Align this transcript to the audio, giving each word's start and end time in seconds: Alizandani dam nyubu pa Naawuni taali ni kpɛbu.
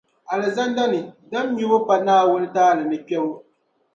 Alizandani 0.31 1.01
dam 1.31 1.47
nyubu 1.55 1.85
pa 1.87 1.95
Naawuni 2.05 2.47
taali 2.53 2.81
ni 2.89 2.97
kpɛbu. 3.05 3.33